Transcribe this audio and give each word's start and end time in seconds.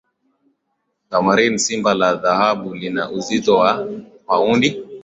Tamarin 1.09 1.57
simba 1.57 1.93
la 1.93 2.15
dhahabu 2.15 2.73
lina 2.75 3.11
uzito 3.11 3.57
wa 3.57 3.87
paundi 4.27 4.81